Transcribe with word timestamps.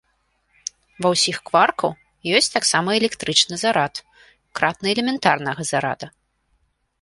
Ва 1.05 1.09
ўсіх 1.13 1.35
кваркаў 1.49 1.91
ёсць 2.39 2.49
таксама 2.57 2.89
электрычны 3.01 3.55
зарад, 3.65 3.93
кратны 4.61 4.87
элементарнага 4.95 5.61
зарада. 5.73 6.07